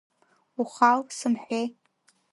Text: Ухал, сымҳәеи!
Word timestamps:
Ухал, 0.61 0.99
сымҳәеи! 1.17 1.65